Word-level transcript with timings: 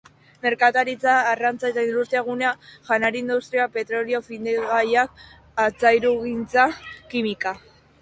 Merkataritza-, 0.43 1.17
arrantza- 1.31 1.71
eta 1.73 1.83
industria-gunea: 1.89 2.55
janari-industria, 2.89 3.69
petrolio-findegiak, 3.77 5.25
altzairugintza, 5.69 6.69
kimika-industria. 7.17 7.81